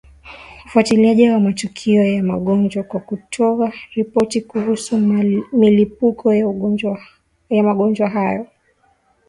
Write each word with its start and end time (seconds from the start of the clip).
ufuatiliaji 0.65 1.29
wa 1.29 1.39
matukio 1.39 2.05
ya 2.05 2.23
magonjwa 2.23 2.83
kwa 2.83 2.99
kutoa 2.99 3.73
ripoti 3.95 4.41
kuhusu 4.41 4.97
milipuko 5.53 6.33
ya 7.49 7.63
magonjwa 7.63 8.09
hayo 8.09 8.47